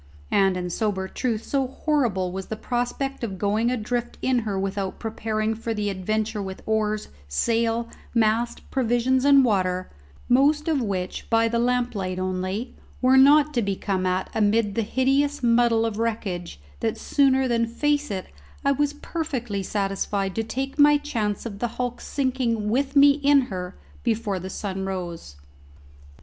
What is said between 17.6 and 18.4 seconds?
face it